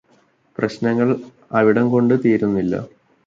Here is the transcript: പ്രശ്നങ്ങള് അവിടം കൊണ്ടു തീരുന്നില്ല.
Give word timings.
പ്രശ്നങ്ങള് 0.57 1.15
അവിടം 1.51 1.89
കൊണ്ടു 1.91 2.13
തീരുന്നില്ല. 2.25 2.73